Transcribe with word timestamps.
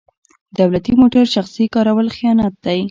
دولتي 0.59 0.91
موټر 1.01 1.23
شخصي 1.35 1.65
کارول 1.75 2.07
خیانت 2.15 2.53
دی. 2.65 2.79